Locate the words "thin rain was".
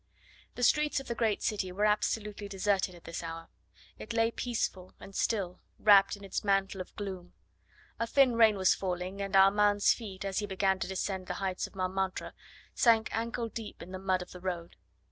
8.07-8.73